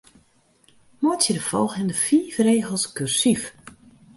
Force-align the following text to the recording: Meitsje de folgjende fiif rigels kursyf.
Meitsje 1.03 1.33
de 1.35 1.43
folgjende 1.49 1.95
fiif 2.03 2.33
rigels 2.45 2.85
kursyf. 2.95 3.43